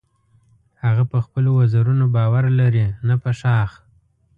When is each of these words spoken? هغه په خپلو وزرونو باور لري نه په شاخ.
هغه 0.83 1.03
په 1.11 1.17
خپلو 1.25 1.49
وزرونو 1.59 2.05
باور 2.15 2.43
لري 2.59 2.85
نه 3.07 3.15
په 3.23 3.29
شاخ. 3.39 3.69